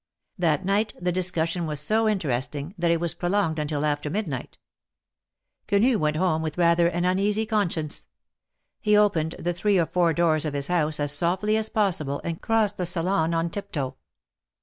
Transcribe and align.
That 0.39 0.65
night 0.65 0.95
the 0.99 1.11
discussion 1.11 1.67
was 1.67 1.79
so 1.79 2.07
interesting 2.09 2.73
that 2.75 2.89
it 2.89 2.99
was 2.99 3.13
prolonged 3.13 3.59
until 3.59 3.85
after 3.85 4.09
midnight. 4.09 4.57
Quenu 5.67 5.99
went 5.99 6.17
home 6.17 6.41
with 6.41 6.57
rather 6.57 6.87
an 6.87 7.05
uneasy 7.05 7.45
conscience. 7.45 8.07
He 8.79 8.97
opened 8.97 9.35
the 9.37 9.53
three 9.53 9.77
or 9.77 9.85
four 9.85 10.11
doors 10.13 10.43
of 10.43 10.55
his 10.55 10.65
house 10.65 10.99
as 10.99 11.11
softly 11.11 11.55
as 11.55 11.69
possible, 11.69 12.19
and 12.23 12.41
crossed 12.41 12.77
the 12.77 12.87
salon 12.87 13.35
on 13.35 13.51
tiptoe. 13.51 13.95